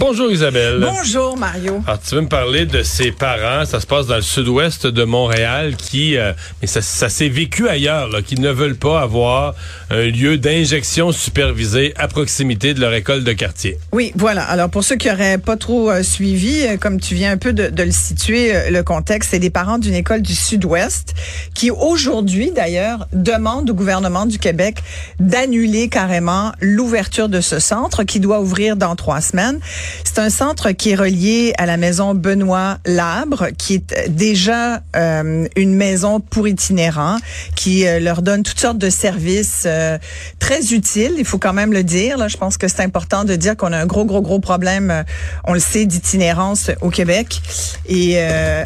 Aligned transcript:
Bonjour 0.00 0.32
Isabelle. 0.32 0.80
Bonjour, 0.80 1.36
Mario. 1.36 1.82
Alors, 1.86 2.00
tu 2.00 2.14
veux 2.14 2.22
me 2.22 2.26
parler 2.26 2.64
de 2.64 2.82
ses 2.82 3.12
parents, 3.12 3.66
ça 3.66 3.80
se 3.80 3.86
passe 3.86 4.06
dans 4.06 4.16
le 4.16 4.22
sud-ouest 4.22 4.86
de 4.86 5.04
Montréal, 5.04 5.76
qui, 5.76 6.16
euh, 6.16 6.32
mais 6.62 6.66
ça, 6.66 6.80
ça 6.80 7.10
s'est 7.10 7.28
vécu 7.28 7.68
ailleurs, 7.68 8.08
là, 8.08 8.22
qui 8.22 8.36
ne 8.36 8.48
veulent 8.48 8.78
pas 8.78 9.02
avoir 9.02 9.54
un 9.90 10.06
lieu 10.06 10.38
d'injection 10.38 11.12
supervisée 11.12 11.92
à 11.98 12.08
proximité 12.08 12.72
de 12.72 12.80
leur 12.80 12.94
école 12.94 13.24
de 13.24 13.32
quartier. 13.34 13.76
Oui, 13.92 14.12
voilà. 14.16 14.42
Alors, 14.44 14.70
pour 14.70 14.84
ceux 14.84 14.96
qui 14.96 15.08
n'auraient 15.08 15.36
pas 15.36 15.58
trop 15.58 15.90
euh, 15.90 16.02
suivi, 16.02 16.66
euh, 16.66 16.78
comme 16.78 16.98
tu 16.98 17.14
viens 17.14 17.32
un 17.32 17.36
peu 17.36 17.52
de, 17.52 17.68
de 17.68 17.82
le 17.82 17.92
situer, 17.92 18.70
le 18.70 18.82
contexte, 18.82 19.32
c'est 19.32 19.38
des 19.38 19.50
parents 19.50 19.76
d'une 19.76 19.94
école 19.94 20.22
du 20.22 20.34
sud-ouest 20.34 21.12
qui, 21.52 21.70
aujourd'hui, 21.70 22.52
d'ailleurs, 22.52 23.06
demandent 23.12 23.68
au 23.68 23.74
gouvernement 23.74 24.24
du 24.24 24.38
Québec 24.38 24.78
d'annuler 25.18 25.90
carrément 25.90 26.52
l'ouverture 26.62 27.28
de 27.28 27.42
ce 27.42 27.58
centre 27.58 28.02
qui 28.04 28.18
doit 28.18 28.40
ouvrir 28.40 28.76
dans 28.76 28.96
trois 28.96 29.20
semaines. 29.20 29.60
C'est 30.04 30.18
un 30.18 30.30
centre 30.30 30.70
qui 30.72 30.90
est 30.90 30.94
relié 30.94 31.52
à 31.58 31.66
la 31.66 31.76
maison 31.76 32.14
Benoît 32.14 32.78
Labre, 32.84 33.48
qui 33.56 33.74
est 33.74 34.08
déjà 34.08 34.82
euh, 34.96 35.46
une 35.56 35.74
maison 35.74 36.20
pour 36.20 36.48
itinérants, 36.48 37.18
qui 37.56 37.86
euh, 37.86 38.00
leur 38.00 38.22
donne 38.22 38.42
toutes 38.42 38.60
sortes 38.60 38.78
de 38.78 38.90
services 38.90 39.64
euh, 39.66 39.98
très 40.38 40.72
utiles. 40.72 41.14
Il 41.18 41.24
faut 41.24 41.38
quand 41.38 41.52
même 41.52 41.72
le 41.72 41.84
dire. 41.84 42.28
Je 42.28 42.36
pense 42.36 42.56
que 42.56 42.68
c'est 42.68 42.82
important 42.82 43.24
de 43.24 43.36
dire 43.36 43.56
qu'on 43.56 43.72
a 43.72 43.78
un 43.78 43.86
gros, 43.86 44.04
gros, 44.04 44.22
gros 44.22 44.40
problème, 44.40 44.90
euh, 44.90 45.02
on 45.44 45.54
le 45.54 45.60
sait, 45.60 45.86
d'itinérance 45.86 46.70
au 46.80 46.90
Québec 46.90 47.40
et 47.88 48.18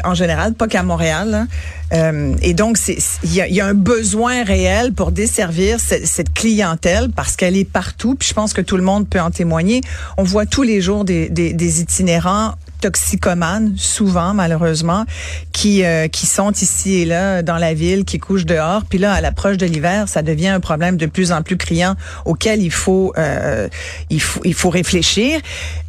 en 0.03 0.13
général, 0.13 0.53
pas 0.53 0.67
qu'à 0.67 0.83
Montréal. 0.83 1.33
hein. 1.33 1.47
Euh, 1.93 2.35
et 2.41 2.53
donc, 2.53 2.77
il 3.23 3.33
y 3.33 3.61
a, 3.61 3.65
un 3.65 3.73
besoin 3.73 4.43
réel 4.43 4.93
pour 4.93 5.11
desservir 5.11 5.79
cette, 5.79 6.33
clientèle 6.33 7.09
parce 7.15 7.35
qu'elle 7.35 7.55
est 7.55 7.69
partout. 7.69 8.15
Puis 8.15 8.29
je 8.29 8.33
pense 8.33 8.53
que 8.53 8.61
tout 8.61 8.77
le 8.77 8.83
monde 8.83 9.07
peut 9.07 9.21
en 9.21 9.31
témoigner. 9.31 9.81
On 10.17 10.23
voit 10.23 10.45
tous 10.45 10.63
les 10.63 10.81
jours 10.81 11.05
des 11.05 11.81
itinérants 11.81 12.55
toxicomanes, 12.85 13.73
souvent 13.77 14.35
malheureusement, 14.35 15.05
qui 15.51 15.83
euh, 15.83 16.07
qui 16.07 16.27
sont 16.27 16.51
ici 16.51 16.95
et 17.01 17.05
là 17.05 17.41
dans 17.41 17.57
la 17.57 17.73
ville, 17.73 18.05
qui 18.05 18.19
couchent 18.19 18.45
dehors. 18.45 18.83
Puis 18.87 18.99
là, 18.99 19.13
à 19.13 19.21
l'approche 19.21 19.57
de 19.57 19.65
l'hiver, 19.65 20.07
ça 20.07 20.21
devient 20.21 20.49
un 20.49 20.59
problème 20.59 20.95
de 20.97 21.07
plus 21.07 21.31
en 21.31 21.41
plus 21.41 21.57
criant 21.57 21.95
auquel 22.25 22.61
il 22.61 22.71
faut 22.71 23.11
euh, 23.17 23.67
il 24.11 24.21
faut 24.21 24.41
il 24.43 24.53
faut 24.53 24.69
réfléchir. 24.69 25.41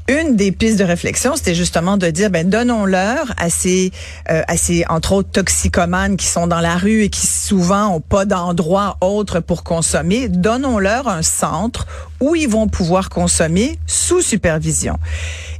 Une 0.08 0.36
des 0.36 0.52
pistes 0.52 0.78
de 0.78 0.84
réflexion, 0.84 1.34
c'était 1.34 1.54
justement 1.54 1.96
de 1.96 2.08
dire, 2.10 2.30
ben 2.30 2.48
donnons-leur 2.48 3.32
à 3.36 3.50
ces, 3.50 3.90
euh, 4.30 4.42
à 4.46 4.56
ces 4.56 4.84
entre 4.88 5.12
autres 5.12 5.30
toxicomanes 5.30 6.16
qui 6.16 6.26
sont 6.26 6.46
dans 6.46 6.60
la 6.60 6.76
rue 6.76 7.02
et 7.02 7.08
qui 7.08 7.26
souvent 7.26 7.96
ont 7.96 8.00
pas 8.00 8.24
d'endroit 8.24 8.98
autre 9.00 9.40
pour 9.40 9.64
consommer, 9.64 10.28
donnons-leur 10.28 11.08
un 11.08 11.22
centre 11.22 11.86
où 12.20 12.36
ils 12.36 12.48
vont 12.48 12.68
pouvoir 12.68 13.08
consommer 13.08 13.80
sous 13.86 14.20
supervision. 14.20 14.96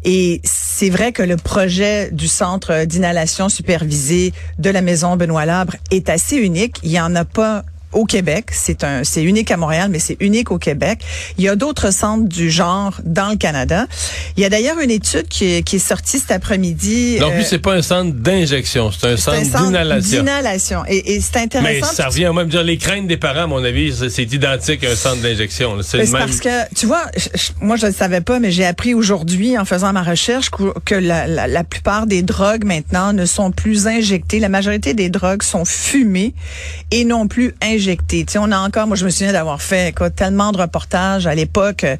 Et 0.04 0.40
c'est 0.44 0.90
vrai 0.90 1.10
que 1.10 1.24
le 1.24 1.36
projet 1.36 2.10
du 2.12 2.28
centre 2.28 2.84
d'inhalation 2.84 3.48
supervisée 3.48 4.32
de 4.60 4.70
la 4.70 4.80
maison 4.80 5.16
Benoît 5.16 5.44
Labre 5.44 5.74
est 5.90 6.08
assez 6.08 6.36
unique. 6.36 6.78
Il 6.84 6.92
y 6.92 7.00
en 7.00 7.16
a 7.16 7.24
pas 7.24 7.64
au 7.96 8.04
Québec. 8.04 8.46
C'est 8.52 8.84
un, 8.84 9.02
c'est 9.04 9.22
unique 9.24 9.50
à 9.50 9.56
Montréal, 9.56 9.88
mais 9.90 9.98
c'est 9.98 10.16
unique 10.20 10.50
au 10.52 10.58
Québec. 10.58 11.00
Il 11.38 11.44
y 11.44 11.48
a 11.48 11.56
d'autres 11.56 11.90
centres 11.92 12.28
du 12.28 12.50
genre 12.50 12.94
dans 13.04 13.30
le 13.30 13.36
Canada. 13.36 13.86
Il 14.36 14.42
y 14.42 14.46
a 14.46 14.48
d'ailleurs 14.50 14.78
une 14.78 14.90
étude 14.90 15.26
qui 15.28 15.44
est, 15.56 15.62
qui 15.62 15.76
est 15.76 15.80
sortie 15.80 16.18
cet 16.18 16.30
après-midi. 16.30 17.18
Donc, 17.18 17.32
euh, 17.32 17.36
lui, 17.38 17.44
c'est 17.44 17.58
pas 17.58 17.74
un 17.74 17.82
centre 17.82 18.12
d'injection, 18.14 18.90
c'est 18.92 19.06
un 19.08 19.16
centre 19.16 19.42
centre 19.44 19.64
d'inhalation. 19.64 20.18
d'inhalation. 20.18 20.82
Et, 20.88 21.14
et 21.14 21.20
c'est 21.20 21.34
Mais 21.36 21.42
intéressant. 21.42 21.92
ça 21.92 22.06
revient 22.08 22.28
au 22.28 22.32
même 22.32 22.48
dire 22.48 22.62
les 22.62 22.78
craintes 22.78 23.06
des 23.06 23.16
parents, 23.16 23.44
à 23.44 23.46
mon 23.46 23.64
avis, 23.64 23.94
c'est 24.10 24.32
identique 24.32 24.84
à 24.84 24.90
un 24.92 24.96
centre 24.96 25.22
d'injection. 25.22 25.76
C'est 25.82 25.98
Mais 25.98 26.04
même. 26.04 26.12
parce 26.26 26.40
que, 26.40 26.74
tu 26.74 26.86
vois, 26.86 27.04
je- 27.16 27.28
moi, 27.60 27.76
je 27.76 27.86
ne 27.86 27.92
savais 27.92 28.20
pas, 28.20 28.38
mais 28.38 28.50
j'ai 28.50 28.66
appris 28.66 28.94
aujourd'hui, 28.94 29.56
en 29.58 29.64
faisant 29.64 29.92
ma 29.92 30.02
recherche, 30.02 30.50
que, 30.50 30.78
que 30.84 30.94
la, 30.94 31.26
la- 31.26 31.46
la 31.48 31.64
plupart 31.64 32.06
des 32.06 32.22
drogues 32.22 32.64
maintenant 32.64 33.12
ne 33.12 33.24
sont 33.24 33.50
plus 33.50 33.86
injectées. 33.86 34.38
La 34.40 34.48
majorité 34.48 34.92
des 34.94 35.08
drogues 35.08 35.42
sont 35.42 35.64
fumées 35.64 36.34
et 36.90 37.04
non 37.04 37.26
plus 37.26 37.54
injectées. 37.62 37.85
Tu 38.08 38.24
sais, 38.28 38.38
on 38.38 38.50
a 38.50 38.58
encore, 38.58 38.86
moi, 38.86 38.96
je 38.96 39.04
me 39.04 39.10
souviens 39.10 39.32
d'avoir 39.32 39.62
fait 39.62 39.94
quoi, 39.94 40.10
tellement 40.10 40.52
de 40.52 40.58
reportages 40.58 41.26
à 41.26 41.34
l'époque. 41.34 41.84
euh, 41.84 41.96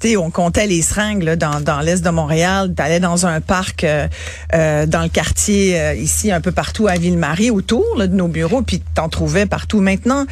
Tu 0.00 0.08
sais, 0.10 0.16
on 0.16 0.30
comptait 0.30 0.66
les 0.66 0.82
seringues 0.82 1.22
là, 1.22 1.36
dans, 1.36 1.60
dans 1.60 1.80
l'est 1.80 2.02
de 2.02 2.10
Montréal. 2.10 2.72
Tu 2.76 2.82
allais 2.82 3.00
dans 3.00 3.26
un 3.26 3.40
parc 3.40 3.84
euh, 3.84 4.08
euh, 4.54 4.86
dans 4.86 5.02
le 5.02 5.08
quartier 5.08 5.78
euh, 5.78 5.94
ici, 5.94 6.32
un 6.32 6.40
peu 6.40 6.52
partout 6.52 6.88
à 6.88 6.94
Ville-Marie, 6.94 7.50
autour 7.50 7.84
là, 7.96 8.06
de 8.06 8.14
nos 8.14 8.28
bureaux, 8.28 8.62
puis 8.62 8.82
t'en 8.94 9.08
trouvais 9.08 9.46
partout. 9.46 9.80
Maintenant, 9.80 10.24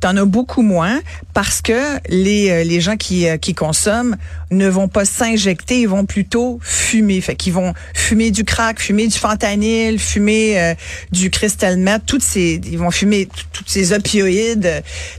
t'en 0.00 0.16
as 0.16 0.24
beaucoup 0.24 0.62
moins 0.62 1.00
parce 1.32 1.60
que 1.60 1.98
les, 2.08 2.64
les 2.64 2.80
gens 2.80 2.96
qui, 2.96 3.26
qui 3.40 3.54
consomment 3.54 4.16
ne 4.50 4.68
vont 4.68 4.88
pas 4.88 5.04
s'injecter, 5.04 5.80
ils 5.80 5.88
vont 5.88 6.04
plutôt 6.06 6.60
fumer. 6.62 7.20
Fait 7.20 7.34
qu'ils 7.34 7.52
vont 7.52 7.74
fumer 7.94 8.30
du 8.30 8.44
crack, 8.44 8.78
fumer 8.80 9.08
du 9.08 9.18
fentanyl, 9.18 9.98
fumer 9.98 10.74
du 11.10 11.30
crystal 11.30 11.76
meth, 11.76 12.06
toutes 12.06 12.22
ces, 12.22 12.60
ils 12.64 12.78
vont 12.78 12.90
fumer 12.92 13.28
toutes 13.52 13.68
ces 13.68 13.92
opioïdes 13.92 14.53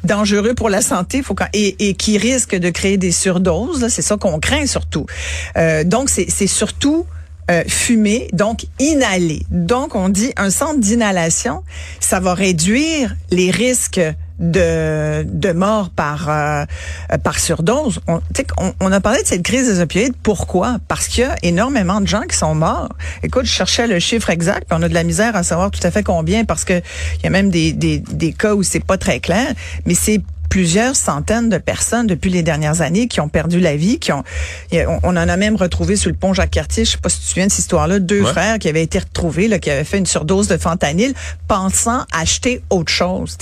dangereux 0.03 0.53
pour 0.53 0.69
la 0.69 0.81
santé, 0.81 1.21
faut 1.21 1.35
quand, 1.35 1.47
et, 1.53 1.89
et 1.89 1.93
qui 1.93 2.17
risquent 2.17 2.55
de 2.55 2.69
créer 2.69 2.97
des 2.97 3.11
surdoses. 3.11 3.87
C'est 3.89 4.01
ça 4.01 4.17
qu'on 4.17 4.39
craint 4.39 4.65
surtout. 4.65 5.05
Euh, 5.57 5.83
donc 5.83 6.09
c'est 6.09 6.29
c'est 6.29 6.47
surtout 6.47 7.05
euh, 7.51 7.63
fumer, 7.67 8.27
donc 8.33 8.65
inhaler. 8.79 9.45
Donc, 9.51 9.93
on 9.93 10.09
dit 10.09 10.31
un 10.35 10.49
centre 10.49 10.79
d'inhalation, 10.79 11.61
ça 11.99 12.19
va 12.19 12.33
réduire 12.33 13.15
les 13.29 13.51
risques 13.51 14.01
de, 14.39 15.23
de 15.23 15.51
mort 15.51 15.89
par 15.89 16.29
euh, 16.29 16.65
par 17.23 17.39
surdose. 17.39 17.99
On, 18.07 18.21
on 18.79 18.91
a 18.91 18.99
parlé 18.99 19.21
de 19.21 19.27
cette 19.27 19.43
crise 19.43 19.67
des 19.67 19.79
opioïdes. 19.79 20.15
Pourquoi? 20.21 20.77
Parce 20.87 21.07
qu'il 21.07 21.23
y 21.23 21.27
a 21.27 21.35
énormément 21.43 22.01
de 22.01 22.07
gens 22.07 22.23
qui 22.23 22.37
sont 22.37 22.55
morts. 22.55 22.89
Écoute, 23.23 23.45
je 23.45 23.51
cherchais 23.51 23.87
le 23.87 23.99
chiffre 23.99 24.29
exact, 24.29 24.65
puis 24.67 24.77
on 24.77 24.83
a 24.83 24.89
de 24.89 24.93
la 24.93 25.03
misère 25.03 25.35
à 25.35 25.43
savoir 25.43 25.71
tout 25.71 25.79
à 25.83 25.91
fait 25.91 26.03
combien, 26.03 26.45
parce 26.45 26.65
que 26.65 26.81
il 27.17 27.23
y 27.23 27.27
a 27.27 27.29
même 27.29 27.49
des, 27.49 27.73
des, 27.73 27.99
des 27.99 28.33
cas 28.33 28.55
où 28.55 28.63
c'est 28.63 28.83
pas 28.83 28.97
très 28.97 29.19
clair, 29.19 29.53
mais 29.85 29.95
c'est 29.95 30.21
plusieurs 30.55 30.95
centaines 30.95 31.49
de 31.49 31.57
personnes 31.57 32.07
depuis 32.07 32.29
les 32.29 32.41
dernières 32.41 32.79
années 32.79 33.09
qui 33.09 33.19
ont 33.19 33.27
perdu 33.27 33.59
la 33.59 33.75
vie, 33.75 33.99
qui 33.99 34.13
ont, 34.13 34.23
on, 35.03 35.09
en 35.09 35.17
a 35.17 35.35
même 35.35 35.57
retrouvé 35.57 35.97
sur 35.97 36.09
le 36.09 36.15
pont 36.15 36.33
Jacques-Cartier, 36.33 36.85
je 36.85 36.91
sais 36.91 36.97
pas 36.97 37.09
si 37.09 37.17
tu 37.17 37.23
te 37.23 37.27
souviens 37.27 37.47
de 37.47 37.51
cette 37.51 37.59
histoire-là, 37.59 37.99
deux 37.99 38.21
Ouais. 38.21 38.31
frères 38.31 38.57
qui 38.57 38.69
avaient 38.69 38.81
été 38.81 38.99
retrouvés, 38.99 39.49
là, 39.49 39.59
qui 39.59 39.69
avaient 39.69 39.83
fait 39.83 39.97
une 39.97 40.05
surdose 40.05 40.47
de 40.47 40.55
fentanyl, 40.55 41.13
pensant 41.49 42.05
acheter 42.13 42.61
autre 42.69 42.89
chose. 42.89 43.37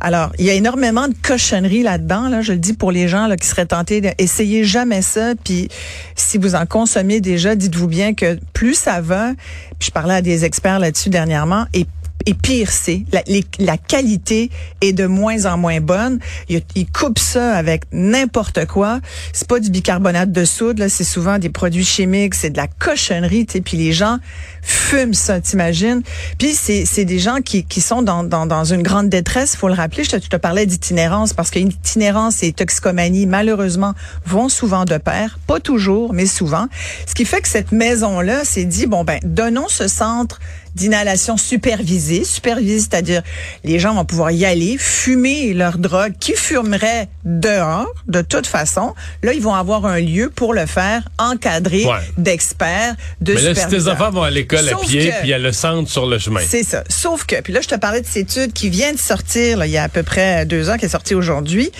Alors, 0.00 0.32
il 0.40 0.44
y 0.44 0.50
a 0.50 0.54
énormément 0.54 1.06
de 1.06 1.14
cochonneries 1.22 1.84
là-dedans, 1.84 2.28
là, 2.28 2.42
je 2.42 2.50
le 2.50 2.58
dis 2.58 2.72
pour 2.72 2.90
les 2.90 3.06
gens 3.06 3.28
là, 3.28 3.36
qui 3.36 3.46
seraient 3.46 3.66
tentés 3.66 4.00
d'essayer 4.00 4.64
jamais 4.64 5.02
ça, 5.02 5.34
puis 5.44 5.68
si 6.16 6.36
vous 6.36 6.56
en 6.56 6.66
consommez 6.66 7.20
déjà, 7.20 7.54
dites-vous 7.54 7.86
bien 7.86 8.12
que 8.12 8.40
plus 8.54 8.74
ça 8.74 9.00
va, 9.00 9.34
puis 9.78 9.86
je 9.86 9.90
parlais 9.92 10.14
à 10.14 10.20
des 10.20 10.44
experts 10.44 10.80
là-dessus 10.80 11.10
dernièrement, 11.10 11.66
et 11.74 11.86
et 12.26 12.34
pire 12.34 12.70
c'est, 12.70 13.04
la, 13.12 13.22
la 13.58 13.76
qualité 13.76 14.50
est 14.80 14.92
de 14.92 15.06
moins 15.06 15.46
en 15.46 15.56
moins 15.56 15.80
bonne. 15.80 16.18
Ils, 16.48 16.62
ils 16.74 16.86
coupent 16.90 17.18
ça 17.18 17.54
avec 17.56 17.84
n'importe 17.92 18.66
quoi. 18.66 19.00
C'est 19.32 19.48
pas 19.48 19.60
du 19.60 19.70
bicarbonate 19.70 20.32
de 20.32 20.44
soude, 20.44 20.78
là, 20.78 20.88
c'est 20.88 21.04
souvent 21.04 21.38
des 21.38 21.50
produits 21.50 21.84
chimiques, 21.84 22.34
c'est 22.34 22.50
de 22.50 22.56
la 22.56 22.66
cochonnerie, 22.66 23.46
tu. 23.46 23.60
Puis 23.60 23.76
les 23.76 23.92
gens 23.92 24.18
fument 24.62 25.14
ça, 25.14 25.40
t'imagines? 25.40 26.02
Puis 26.38 26.52
c'est 26.52 26.84
c'est 26.84 27.04
des 27.04 27.18
gens 27.18 27.38
qui, 27.44 27.64
qui 27.64 27.80
sont 27.80 28.02
dans, 28.02 28.24
dans, 28.24 28.46
dans 28.46 28.64
une 28.64 28.82
grande 28.82 29.08
détresse, 29.08 29.56
faut 29.56 29.68
le 29.68 29.74
rappeler. 29.74 30.04
Je 30.04 30.10
te, 30.10 30.16
te 30.16 30.36
parlais 30.36 30.66
d'itinérance 30.66 31.32
parce 31.32 31.50
qu'itinérance 31.50 32.42
et 32.42 32.52
toxicomanie, 32.52 33.26
malheureusement, 33.26 33.94
vont 34.26 34.48
souvent 34.48 34.84
de 34.84 34.98
pair. 34.98 35.38
Pas 35.46 35.60
toujours, 35.60 36.12
mais 36.12 36.26
souvent. 36.26 36.66
Ce 37.06 37.14
qui 37.14 37.24
fait 37.24 37.40
que 37.40 37.48
cette 37.48 37.72
maison-là 37.72 38.44
s'est 38.44 38.64
dit, 38.64 38.86
bon 38.86 39.04
ben, 39.04 39.18
donnons 39.24 39.68
ce 39.68 39.88
centre 39.88 40.40
d'inhalation 40.74 41.36
supervisée. 41.36 42.24
Supervisée, 42.24 42.78
c'est-à-dire 42.80 43.22
les 43.64 43.78
gens 43.78 43.94
vont 43.94 44.04
pouvoir 44.04 44.30
y 44.30 44.44
aller, 44.44 44.76
fumer 44.78 45.52
leur 45.54 45.78
drogue 45.78 46.12
qui 46.18 46.34
fumeraient 46.34 47.08
dehors, 47.24 47.86
de 48.08 48.22
toute 48.22 48.46
façon. 48.46 48.94
Là, 49.22 49.32
ils 49.32 49.42
vont 49.42 49.54
avoir 49.54 49.86
un 49.86 50.00
lieu 50.00 50.30
pour 50.34 50.54
le 50.54 50.66
faire, 50.66 51.08
encadré 51.18 51.84
Ouais. 51.84 51.98
d'experts, 52.18 52.94
de 53.20 53.34
Mais 53.34 53.40
là, 53.42 53.54
si 53.54 53.66
tes 53.68 53.88
enfants 53.88 54.10
vont 54.10 54.22
à 54.22 54.30
l'école 54.30 54.68
à 54.68 54.74
pied, 54.76 55.08
que- 55.10 55.18
puis 55.20 55.24
il 55.24 55.30
y 55.30 55.34
a 55.34 55.38
le 55.38 55.52
centre 55.52 55.90
sur 55.90 56.06
le 56.06 56.18
chemin. 56.18 56.40
c'est 56.46 56.62
ça. 56.64 56.84
Sauf 56.88 57.24
que, 57.24 57.40
puis 57.40 57.52
là, 57.52 57.60
je 57.60 57.68
te 57.68 57.74
parlais 57.74 58.00
de 58.00 58.06
cette 58.06 58.30
étude 58.36 58.52
qui 58.52 58.70
vient 58.70 58.92
de 58.92 58.98
sortir, 58.98 59.58
là, 59.58 59.66
il 59.66 59.72
y 59.72 59.78
a 59.78 59.82
à 59.84 59.88
peu 59.88 60.02
près 60.02 60.46
deux 60.46 60.70
ans, 60.70 60.76
qui 60.76 60.84
est 60.86 60.88
sortie 60.90 61.14
aujourd'hui, 61.14 61.70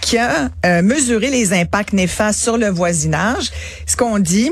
qui 0.00 0.18
a 0.18 0.50
euh, 0.66 0.82
mesuré 0.82 1.30
les 1.30 1.52
impacts 1.52 1.92
néfastes 1.92 2.40
sur 2.40 2.56
le 2.58 2.68
voisinage. 2.68 3.50
Ce 3.86 3.96
qu'on 3.96 4.18
dit, 4.18 4.50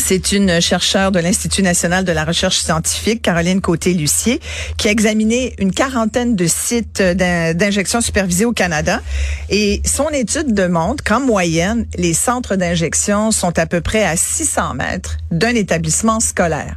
C'est 0.00 0.32
une 0.32 0.60
chercheure 0.60 1.12
de 1.12 1.20
l'Institut 1.20 1.62
national 1.62 2.04
de 2.04 2.10
la 2.10 2.24
recherche 2.24 2.58
scientifique, 2.58 3.22
Caroline 3.22 3.60
Côté-Lucier, 3.60 4.40
qui 4.76 4.88
a 4.88 4.90
examiné 4.90 5.54
une 5.58 5.72
quarantaine 5.72 6.34
de 6.34 6.46
sites 6.46 7.00
d'injection 7.02 8.00
supervisée 8.00 8.46
au 8.46 8.52
Canada. 8.52 9.02
Et 9.50 9.82
son 9.84 10.08
étude 10.08 10.54
démontre 10.54 11.04
qu'en 11.04 11.20
moyenne, 11.20 11.86
les 11.96 12.14
centres 12.14 12.56
d'injection 12.56 13.30
sont 13.30 13.56
à 13.58 13.66
peu 13.66 13.80
près 13.80 14.02
à 14.02 14.16
600 14.16 14.74
mètres 14.74 15.18
d'un 15.30 15.54
établissement 15.54 16.18
scolaire 16.18 16.76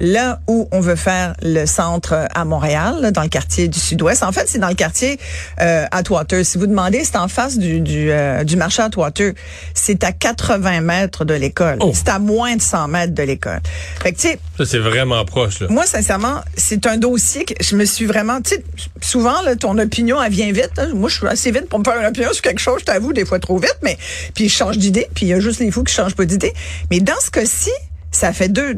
là 0.00 0.40
où 0.48 0.66
on 0.72 0.80
veut 0.80 0.96
faire 0.96 1.34
le 1.42 1.66
centre 1.66 2.26
à 2.34 2.44
Montréal, 2.44 3.12
dans 3.12 3.22
le 3.22 3.28
quartier 3.28 3.68
du 3.68 3.78
Sud-Ouest. 3.78 4.22
En 4.22 4.32
fait, 4.32 4.48
c'est 4.48 4.58
dans 4.58 4.68
le 4.68 4.74
quartier 4.74 5.20
euh, 5.60 5.84
Atwater. 5.92 6.44
Si 6.44 6.58
vous 6.58 6.66
demandez, 6.66 7.04
c'est 7.04 7.16
en 7.16 7.28
face 7.28 7.58
du, 7.58 7.80
du, 7.80 8.10
euh, 8.10 8.42
du 8.42 8.56
marché 8.56 8.82
Atwater. 8.82 9.34
C'est 9.74 10.02
à 10.02 10.12
80 10.12 10.80
mètres 10.80 11.24
de 11.24 11.34
l'école. 11.34 11.76
Oh. 11.80 11.92
C'est 11.94 12.08
à 12.08 12.18
moins 12.18 12.56
de 12.56 12.62
100 12.62 12.88
mètres 12.88 13.14
de 13.14 13.22
l'école. 13.22 13.60
Fait 14.02 14.12
que, 14.12 14.18
tu 14.18 14.28
sais... 14.28 14.38
Ça, 14.56 14.64
c'est 14.64 14.78
vraiment 14.78 15.24
proche, 15.24 15.60
là. 15.60 15.66
Moi, 15.68 15.86
sincèrement, 15.86 16.40
c'est 16.56 16.86
un 16.86 16.96
dossier 16.96 17.44
que 17.44 17.54
je 17.62 17.76
me 17.76 17.84
suis 17.84 18.06
vraiment... 18.06 18.40
Tu 18.40 18.54
sais, 18.54 18.64
souvent, 19.02 19.42
là, 19.42 19.54
ton 19.54 19.76
opinion, 19.78 20.22
elle 20.22 20.32
vient 20.32 20.50
vite. 20.50 20.80
Moi, 20.94 21.10
je 21.10 21.18
suis 21.18 21.26
assez 21.26 21.50
vite 21.50 21.68
pour 21.68 21.78
me 21.78 21.84
faire 21.84 22.00
une 22.00 22.06
opinion 22.06 22.32
sur 22.32 22.42
quelque 22.42 22.60
chose, 22.60 22.80
je 22.80 22.86
t'avoue, 22.86 23.12
des 23.12 23.26
fois 23.26 23.38
trop 23.38 23.58
vite, 23.58 23.76
mais... 23.82 23.98
Puis 24.34 24.48
je 24.48 24.54
change 24.54 24.78
d'idée, 24.78 25.08
puis 25.14 25.26
il 25.26 25.28
y 25.28 25.34
a 25.34 25.40
juste 25.40 25.60
les 25.60 25.70
fous 25.70 25.84
qui 25.84 25.94
changent 25.94 26.16
pas 26.16 26.24
d'idée. 26.24 26.54
Mais 26.90 27.00
dans 27.00 27.20
ce 27.20 27.30
cas-ci, 27.30 27.70
ça 28.10 28.32
fait 28.32 28.48
deux, 28.48 28.76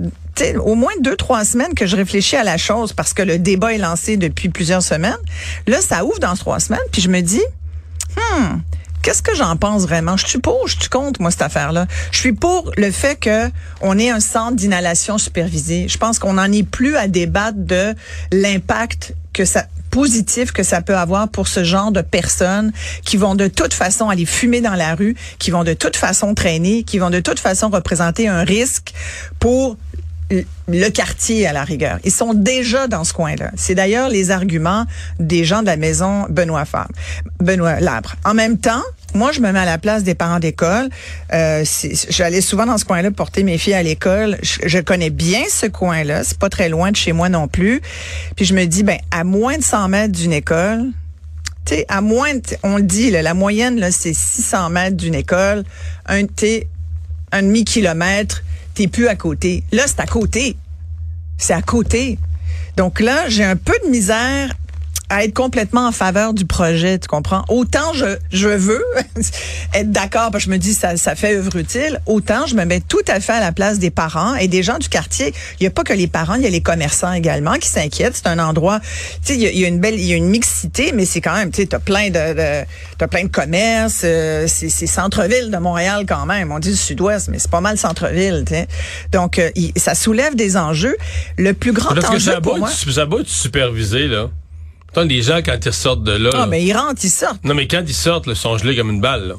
au 0.64 0.74
moins 0.74 0.92
deux, 1.00 1.16
trois 1.16 1.44
semaines 1.44 1.74
que 1.74 1.86
je 1.86 1.96
réfléchis 1.96 2.36
à 2.36 2.44
la 2.44 2.56
chose 2.56 2.92
parce 2.92 3.14
que 3.14 3.22
le 3.22 3.38
débat 3.38 3.74
est 3.74 3.78
lancé 3.78 4.16
depuis 4.16 4.48
plusieurs 4.48 4.82
semaines. 4.82 5.16
Là, 5.66 5.80
ça 5.80 6.04
ouvre 6.04 6.18
dans 6.18 6.34
trois 6.34 6.60
semaines, 6.60 6.80
puis 6.90 7.02
je 7.02 7.08
me 7.08 7.20
dis, 7.20 7.42
hmm, 8.16 8.58
qu'est-ce 9.02 9.22
que 9.22 9.34
j'en 9.34 9.56
pense 9.56 9.82
vraiment? 9.82 10.16
Je 10.16 10.26
suis 10.26 10.38
pour, 10.38 10.66
je 10.68 10.78
suis 10.78 10.88
contre, 10.88 11.20
moi, 11.20 11.30
cette 11.30 11.42
affaire-là? 11.42 11.86
Je 12.10 12.18
suis 12.18 12.32
pour 12.32 12.72
le 12.76 12.90
fait 12.90 13.16
que 13.16 13.50
on 13.80 13.98
ait 13.98 14.10
un 14.10 14.20
centre 14.20 14.56
d'inhalation 14.56 15.18
supervisé. 15.18 15.88
Je 15.88 15.98
pense 15.98 16.18
qu'on 16.18 16.34
n'en 16.34 16.50
est 16.50 16.62
plus 16.62 16.96
à 16.96 17.08
débattre 17.08 17.58
de 17.58 17.94
l'impact 18.32 19.14
que 19.32 19.44
ça 19.44 19.66
positif 19.92 20.52
que 20.52 20.62
ça 20.62 20.80
peut 20.80 20.96
avoir 20.96 21.28
pour 21.28 21.46
ce 21.46 21.62
genre 21.62 21.92
de 21.92 22.00
personnes 22.00 22.72
qui 23.04 23.18
vont 23.18 23.34
de 23.34 23.46
toute 23.46 23.74
façon 23.74 24.08
aller 24.08 24.24
fumer 24.24 24.62
dans 24.62 24.74
la 24.74 24.94
rue, 24.94 25.14
qui 25.38 25.50
vont 25.50 25.64
de 25.64 25.74
toute 25.74 25.96
façon 25.96 26.34
traîner, 26.34 26.82
qui 26.82 26.98
vont 26.98 27.10
de 27.10 27.20
toute 27.20 27.38
façon 27.38 27.68
représenter 27.68 28.26
un 28.26 28.42
risque 28.42 28.94
pour 29.38 29.76
le 30.68 30.88
quartier 30.88 31.46
à 31.46 31.52
la 31.52 31.64
rigueur. 31.64 31.98
Ils 32.04 32.12
sont 32.12 32.34
déjà 32.34 32.86
dans 32.86 33.04
ce 33.04 33.12
coin-là. 33.12 33.50
C'est 33.56 33.74
d'ailleurs 33.74 34.08
les 34.08 34.30
arguments 34.30 34.86
des 35.18 35.44
gens 35.44 35.60
de 35.60 35.66
la 35.66 35.76
maison 35.76 36.26
Benoît 36.28 36.64
Fabre, 36.64 36.92
Benoît 37.40 37.80
Labre. 37.80 38.14
En 38.24 38.34
même 38.34 38.58
temps, 38.58 38.82
moi, 39.14 39.30
je 39.32 39.40
me 39.40 39.52
mets 39.52 39.58
à 39.58 39.64
la 39.66 39.78
place 39.78 40.04
des 40.04 40.14
parents 40.14 40.38
d'école. 40.38 40.88
Euh, 41.32 41.64
J'allais 42.08 42.40
souvent 42.40 42.64
dans 42.64 42.78
ce 42.78 42.84
coin-là 42.84 43.10
porter 43.10 43.42
mes 43.42 43.58
filles 43.58 43.74
à 43.74 43.82
l'école. 43.82 44.38
Je, 44.42 44.78
connais 44.78 45.10
bien 45.10 45.42
ce 45.50 45.66
coin-là. 45.66 46.24
C'est 46.24 46.38
pas 46.38 46.48
très 46.48 46.70
loin 46.70 46.90
de 46.90 46.96
chez 46.96 47.12
moi 47.12 47.28
non 47.28 47.46
plus. 47.46 47.82
Puis 48.36 48.46
je 48.46 48.54
me 48.54 48.64
dis, 48.64 48.82
ben, 48.82 48.98
à 49.10 49.24
moins 49.24 49.58
de 49.58 49.62
100 49.62 49.88
mètres 49.88 50.12
d'une 50.12 50.32
école, 50.32 50.86
tu 51.66 51.74
à 51.88 52.00
moins, 52.00 52.32
on 52.62 52.76
le 52.76 52.82
dit, 52.82 53.10
la 53.10 53.34
moyenne, 53.34 53.78
là, 53.78 53.90
c'est 53.90 54.14
600 54.14 54.70
mètres 54.70 54.96
d'une 54.96 55.14
école. 55.14 55.64
Un, 56.06 56.22
un 57.32 57.42
demi-kilomètre 57.42 58.42
t'es 58.74 58.88
plus 58.88 59.08
à 59.08 59.16
côté. 59.16 59.64
Là, 59.72 59.84
c'est 59.86 60.00
à 60.00 60.06
côté. 60.06 60.56
C'est 61.38 61.54
à 61.54 61.62
côté. 61.62 62.18
Donc 62.76 63.00
là, 63.00 63.28
j'ai 63.28 63.44
un 63.44 63.56
peu 63.56 63.74
de 63.84 63.90
misère 63.90 64.54
à 65.12 65.24
être 65.24 65.34
complètement 65.34 65.86
en 65.86 65.92
faveur 65.92 66.32
du 66.32 66.46
projet, 66.46 66.98
tu 66.98 67.06
comprends? 67.06 67.44
Autant 67.48 67.92
je, 67.92 68.16
je 68.32 68.48
veux 68.48 68.82
être 69.74 69.90
d'accord, 69.90 70.30
parce 70.30 70.44
que 70.44 70.50
je 70.50 70.54
me 70.54 70.58
dis 70.58 70.72
ça, 70.72 70.96
ça 70.96 71.14
fait 71.14 71.36
œuvre 71.36 71.56
utile, 71.56 72.00
autant 72.06 72.46
je 72.46 72.54
me 72.54 72.64
mets 72.64 72.80
tout 72.80 73.04
à 73.06 73.20
fait 73.20 73.34
à 73.34 73.40
la 73.40 73.52
place 73.52 73.78
des 73.78 73.90
parents 73.90 74.34
et 74.36 74.48
des 74.48 74.62
gens 74.62 74.78
du 74.78 74.88
quartier. 74.88 75.34
Il 75.60 75.64
n'y 75.64 75.66
a 75.66 75.70
pas 75.70 75.84
que 75.84 75.92
les 75.92 76.06
parents, 76.06 76.36
il 76.36 76.42
y 76.42 76.46
a 76.46 76.50
les 76.50 76.62
commerçants 76.62 77.12
également 77.12 77.54
qui 77.54 77.68
s'inquiètent. 77.68 78.16
C'est 78.16 78.26
un 78.26 78.38
endroit, 78.38 78.80
tu 78.80 79.34
sais, 79.34 79.36
il, 79.36 79.58
y, 79.58 79.64
a 79.64 79.68
une 79.68 79.80
belle, 79.80 79.96
il 79.96 80.06
y 80.06 80.14
a 80.14 80.16
une 80.16 80.28
mixité, 80.28 80.92
mais 80.94 81.04
c'est 81.04 81.20
quand 81.20 81.34
même, 81.34 81.50
tu 81.50 81.60
sais, 81.60 81.66
t'as 81.66 81.78
plein 81.78 82.08
de, 82.08 82.34
de 82.34 82.64
t'as 82.96 83.06
plein 83.06 83.24
de 83.24 83.30
commerces, 83.30 84.02
euh, 84.04 84.46
c'est, 84.48 84.86
centre-ville 84.86 85.50
de 85.50 85.58
Montréal 85.58 86.06
quand 86.08 86.24
même. 86.24 86.52
On 86.52 86.58
dit 86.58 86.70
le 86.70 86.76
sud-ouest, 86.76 87.28
mais 87.28 87.38
c'est 87.38 87.50
pas 87.50 87.60
mal 87.60 87.76
centre-ville, 87.76 88.44
tu 88.46 88.54
sais. 88.54 88.66
Donc, 89.12 89.38
euh, 89.38 89.50
ça 89.76 89.94
soulève 89.94 90.36
des 90.36 90.56
enjeux. 90.56 90.96
Le 91.36 91.52
plus 91.52 91.72
grand 91.72 91.96
enjeu 92.02 92.40
pour 92.40 92.56
moi... 92.56 92.70
Ça 92.70 93.04
va 93.04 93.18
être 93.18 93.28
supervisé, 93.28 94.08
là 94.08 94.30
les 95.00 95.22
gens, 95.22 95.38
quand 95.38 95.56
ils 95.64 95.72
sortent 95.72 96.04
de 96.04 96.12
là. 96.12 96.30
Ah, 96.34 96.46
mais 96.46 96.62
ils 96.62 96.72
rentrent, 96.72 97.04
ils 97.04 97.10
sortent. 97.10 97.42
Non, 97.44 97.54
mais 97.54 97.66
quand 97.66 97.82
ils 97.86 97.94
sortent, 97.94 98.26
ils 98.26 98.36
sont 98.36 98.58
gelés 98.58 98.76
comme 98.76 98.90
une 98.90 99.00
balle, 99.00 99.28
là. 99.28 99.34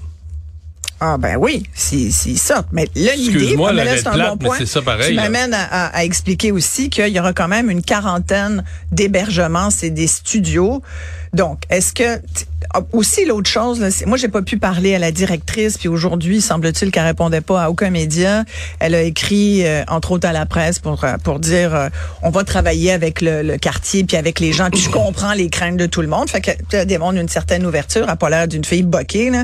Ah 1.06 1.18
ben 1.18 1.36
oui, 1.38 1.64
s'ils 1.74 2.14
sortent. 2.40 2.70
Mais 2.72 2.88
là, 2.96 3.14
l'idée, 3.16 3.58
c'est 3.98 4.08
un 4.08 4.30
bon 4.30 4.38
point. 4.38 4.66
Ça 4.66 4.82
pareil, 4.82 5.10
qui 5.10 5.16
m'amène 5.16 5.54
à, 5.54 5.88
à, 5.88 6.06
expliquer 6.06 6.54
aussi 6.54 6.90
qu'il 6.90 7.10
y 7.10 7.20
aura 7.20 7.34
quand 7.34 7.50
même 7.50 7.70
une 7.70 7.82
quarantaine 7.82 8.64
d'hébergements, 8.94 9.70
c'est 9.70 9.90
des 9.90 10.08
studios. 10.08 10.82
Donc, 11.34 11.64
est-ce 11.70 11.94
que 11.94 12.22
ah, 12.74 12.82
aussi 12.92 13.26
l'autre 13.26 13.50
chose, 13.50 13.80
là, 13.80 13.90
moi 14.06 14.18
j'ai 14.18 14.28
pas 14.28 14.42
pu 14.42 14.58
parler 14.58 14.96
à 14.96 15.00
la 15.00 15.12
directrice, 15.12 15.78
puis 15.78 15.88
aujourd'hui 15.88 16.42
semble-t-il 16.42 16.92
qu'elle 16.92 17.06
répondait 17.06 17.42
pas 17.42 17.64
à 17.64 17.70
aucun 17.70 17.90
média. 17.90 18.44
Elle 18.80 18.96
a 18.96 19.02
écrit 19.02 19.66
euh, 19.66 19.84
entre 19.88 20.12
autres 20.12 20.28
à 20.28 20.32
la 20.32 20.46
presse 20.46 20.80
pour 20.80 21.04
euh, 21.04 21.18
pour 21.24 21.40
dire 21.40 21.76
euh, 21.76 21.90
on 22.22 22.30
va 22.30 22.44
travailler 22.44 22.92
avec 22.92 23.22
le, 23.22 23.58
quartier 23.58 24.04
puis 24.04 24.18
avec 24.18 24.40
les 24.40 24.54
gens. 24.54 24.70
Puis 24.72 24.82
je 24.82 24.90
comprends 24.90 25.34
les 25.34 25.50
craintes 25.50 25.78
de 25.78 25.86
tout 25.86 26.02
le 26.02 26.08
monde, 26.08 26.30
fait 26.30 26.42
qu'elle 26.42 26.86
démontre 26.86 27.20
une 27.20 27.30
certaine 27.30 27.66
ouverture. 27.66 28.04
Elle 28.04 28.10
a 28.10 28.16
pas 28.16 28.30
l'air 28.30 28.48
d'une 28.48 28.66
fille 28.66 28.84
boquée, 28.84 29.30
là. 29.30 29.44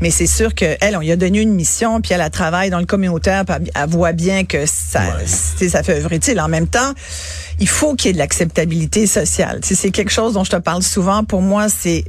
mais 0.00 0.10
c'est 0.10 0.26
sûr 0.26 0.54
qu'elle 0.54 0.96
on 0.96 1.00
lui 1.00 1.12
a 1.12 1.16
donné 1.16 1.40
une 1.40 1.54
mission, 1.54 2.00
puis 2.00 2.12
elle 2.12 2.20
a 2.20 2.30
travaillé 2.30 2.70
dans 2.70 2.80
le 2.80 2.86
communautaire, 2.86 3.44
puis 3.44 3.56
elle, 3.74 3.88
voit 3.88 4.12
bien 4.12 4.44
que 4.44 4.66
ça 4.66 5.02
ça 5.26 5.82
fait 5.82 5.98
œuvre 5.98 6.12
utile. 6.12 6.40
En 6.40 6.48
même 6.48 6.66
temps 6.66 6.92
il 7.60 7.68
faut 7.68 7.94
qu'il 7.94 8.08
y 8.08 8.10
ait 8.10 8.12
de 8.14 8.18
l'acceptabilité 8.18 9.06
sociale. 9.06 9.60
C'est 9.62 9.90
quelque 9.90 10.10
chose 10.10 10.34
dont 10.34 10.44
je 10.44 10.50
te 10.50 10.56
parle 10.56 10.82
souvent. 10.82 11.23
Pour 11.24 11.42
moi, 11.42 11.68
c'est 11.68 12.04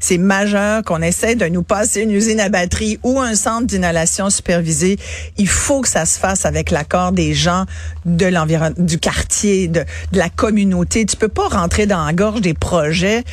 c'est 0.00 0.18
majeur 0.18 0.82
qu'on 0.82 1.02
essaie 1.02 1.34
de 1.34 1.46
nous 1.46 1.62
passer 1.62 2.02
une 2.02 2.10
usine 2.10 2.40
à 2.40 2.48
batterie 2.48 2.98
ou 3.02 3.20
un 3.20 3.34
centre 3.34 3.66
d'inhalation 3.66 4.30
supervisé. 4.30 4.98
Il 5.36 5.48
faut 5.48 5.80
que 5.80 5.88
ça 5.88 6.06
se 6.06 6.18
fasse 6.18 6.46
avec 6.46 6.70
l'accord 6.70 7.12
des 7.12 7.34
gens 7.34 7.64
de 8.04 8.26
l'environnement, 8.26 8.76
du 8.78 8.98
quartier, 8.98 9.68
de, 9.68 9.84
de, 10.12 10.18
la 10.18 10.28
communauté. 10.28 11.06
Tu 11.06 11.16
peux 11.16 11.28
pas 11.28 11.48
rentrer 11.48 11.86
dans 11.86 12.04
la 12.04 12.12
gorge 12.12 12.40
des 12.40 12.54
projets. 12.54 13.24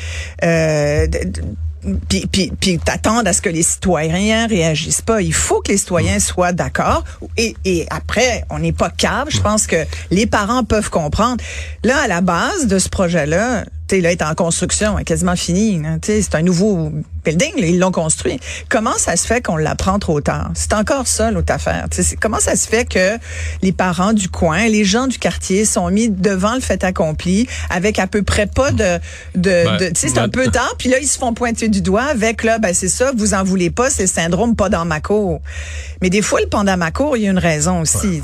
Euh, 0.43 1.07
puis, 2.09 2.27
puis, 2.31 2.51
puis 2.59 2.77
t'attendre 2.77 3.27
à 3.27 3.33
ce 3.33 3.41
que 3.41 3.49
les 3.49 3.63
citoyens 3.63 4.47
réagissent 4.47 5.01
pas. 5.01 5.21
Il 5.21 5.33
faut 5.33 5.61
que 5.61 5.71
les 5.71 5.77
citoyens 5.77 6.17
mm. 6.17 6.21
soient 6.21 6.53
d'accord. 6.53 7.03
Et, 7.37 7.55
et 7.65 7.87
après, 7.89 8.43
on 8.49 8.59
n'est 8.59 8.71
pas 8.71 8.89
cave. 8.89 9.27
Je 9.29 9.41
pense 9.41 9.67
que 9.67 9.83
les 10.11 10.27
parents 10.27 10.63
peuvent 10.63 10.89
comprendre. 10.89 11.43
Là, 11.83 11.97
à 12.03 12.07
la 12.07 12.21
base 12.21 12.67
de 12.67 12.77
ce 12.77 12.89
projet-là, 12.89 13.65
là, 13.99 14.11
est 14.11 14.21
en 14.21 14.33
construction, 14.35 14.97
est 14.97 15.03
quasiment 15.03 15.35
fini. 15.35 15.81
C'est 16.01 16.35
un 16.35 16.41
nouveau 16.41 16.91
building, 17.25 17.53
ils 17.57 17.79
l'ont 17.79 17.91
construit. 17.91 18.39
Comment 18.69 18.97
ça 18.97 19.15
se 19.15 19.27
fait 19.27 19.41
qu'on 19.41 19.57
l'apprend 19.57 19.99
trop 19.99 20.21
tard? 20.21 20.51
C'est 20.53 20.73
encore 20.73 21.07
ça 21.07 21.31
l'autre 21.31 21.53
affaire. 21.53 21.87
comment 22.19 22.39
ça 22.39 22.55
se 22.55 22.67
fait 22.67 22.85
que 22.85 23.17
les 23.61 23.71
parents 23.71 24.13
du 24.13 24.29
coin, 24.29 24.67
les 24.67 24.85
gens 24.85 25.07
du 25.07 25.19
quartier 25.19 25.65
sont 25.65 25.89
mis 25.89 26.09
devant 26.09 26.55
le 26.55 26.61
fait 26.61 26.83
accompli 26.83 27.47
avec 27.69 27.99
à 27.99 28.07
peu 28.07 28.23
près 28.23 28.47
pas 28.47 28.71
de... 28.71 28.99
de, 29.35 29.77
ben, 29.79 29.91
c'est 29.95 30.17
un 30.17 30.27
ben, 30.27 30.45
peu 30.45 30.47
tard, 30.51 30.75
puis 30.77 30.89
là, 30.89 30.99
ils 30.99 31.07
se 31.07 31.17
font 31.17 31.33
pointer 31.33 31.67
du 31.67 31.81
doigt 31.81 32.03
avec, 32.03 32.43
là, 32.43 32.59
ben 32.59 32.73
c'est 32.73 32.87
ça, 32.87 33.11
vous 33.15 33.33
en 33.33 33.43
voulez 33.43 33.69
pas, 33.69 33.89
c'est 33.89 34.03
le 34.03 34.09
syndrome 34.09 34.55
pas 34.55 34.69
dans 34.69 34.85
ma 34.85 34.99
cour. 34.99 35.41
Mais 36.01 36.09
des 36.09 36.21
fois, 36.21 36.39
le 36.41 36.47
pas 36.47 36.63
dans 36.63 36.77
ma 36.77 36.91
cour, 36.91 37.17
il 37.17 37.23
y 37.23 37.27
a 37.27 37.31
une 37.31 37.39
raison 37.39 37.81
aussi. 37.81 38.21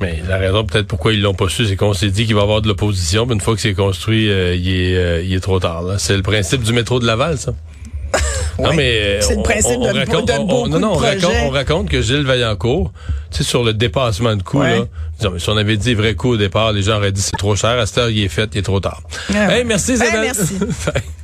Mais 0.00 0.22
la 0.28 0.38
raison 0.38 0.64
peut-être 0.64 0.86
pourquoi 0.86 1.12
ils 1.12 1.20
l'ont 1.20 1.34
pas 1.34 1.48
su, 1.48 1.66
c'est 1.66 1.76
qu'on 1.76 1.92
s'est 1.92 2.10
dit 2.10 2.26
qu'il 2.26 2.34
va 2.34 2.42
y 2.42 2.44
avoir 2.44 2.62
de 2.62 2.68
l'opposition, 2.68 3.26
mais 3.26 3.34
une 3.34 3.40
fois 3.40 3.54
que 3.54 3.60
c'est 3.60 3.74
construit, 3.74 4.30
euh, 4.30 4.54
il, 4.54 4.68
est, 4.68 4.96
euh, 4.96 5.22
il 5.22 5.34
est 5.34 5.40
trop 5.40 5.58
tard. 5.58 5.82
C'est 5.98 6.16
le 6.16 6.22
principe 6.22 6.62
du 6.62 6.72
métro 6.72 7.00
de 7.00 7.06
Laval, 7.06 7.36
ça. 7.38 7.52
non, 8.58 8.72
mais 8.74 9.20
c'est 9.20 9.36
le 9.36 9.42
principe 9.42 9.76
on, 9.78 9.92
de, 9.92 9.98
raconte, 9.98 10.30
non, 10.30 10.78
non, 10.78 10.92
on 10.92 10.96
raconte, 10.96 11.34
on 11.44 11.50
raconte, 11.50 11.88
que 11.90 12.00
Gilles 12.00 12.24
Vaillancourt, 12.24 12.92
tu 13.30 13.38
sais, 13.38 13.44
sur 13.44 13.64
le 13.64 13.74
dépassement 13.74 14.34
de 14.34 14.42
coût, 14.42 14.62
là, 14.62 14.86
si 15.18 15.50
on 15.50 15.56
avait 15.56 15.76
dit 15.76 15.94
vrai 15.94 16.14
coût 16.14 16.30
au 16.30 16.36
départ, 16.36 16.72
les 16.72 16.82
gens 16.82 16.96
auraient 16.96 17.12
dit 17.12 17.20
c'est 17.20 17.36
trop 17.36 17.54
cher. 17.56 17.70
À 17.70 17.86
cette 17.86 17.98
heure, 17.98 18.08
il 18.08 18.22
est 18.22 18.28
fait, 18.28 18.48
il 18.54 18.58
est 18.58 18.62
trop 18.62 18.80
tard. 18.80 19.02
Ah 19.34 19.58
hey, 19.58 19.64
merci 19.64 19.92
Isabelle. 19.92 20.20
merci. 20.22 20.58